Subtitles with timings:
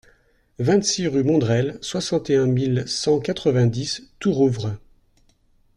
[0.57, 4.79] vingt-six rue Mondrel, soixante et un mille cent quatre-vingt-dix Tourouvre